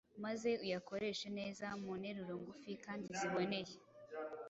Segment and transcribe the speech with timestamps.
[0.23, 3.75] maze uyakoreshe neza mu nteruro ngufi kandi ziboneye.